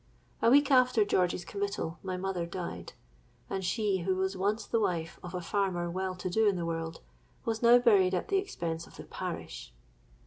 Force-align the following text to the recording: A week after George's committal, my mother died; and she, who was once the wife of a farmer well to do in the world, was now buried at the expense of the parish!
A 0.41 0.49
week 0.49 0.71
after 0.71 1.05
George's 1.05 1.45
committal, 1.45 1.99
my 2.01 2.17
mother 2.17 2.47
died; 2.47 2.93
and 3.51 3.63
she, 3.63 3.99
who 3.99 4.15
was 4.15 4.35
once 4.35 4.65
the 4.65 4.79
wife 4.79 5.19
of 5.21 5.35
a 5.35 5.41
farmer 5.41 5.91
well 5.91 6.15
to 6.15 6.27
do 6.27 6.47
in 6.49 6.55
the 6.55 6.65
world, 6.65 7.01
was 7.45 7.61
now 7.61 7.77
buried 7.77 8.15
at 8.15 8.29
the 8.29 8.39
expense 8.39 8.87
of 8.87 8.95
the 8.95 9.03
parish! 9.03 9.71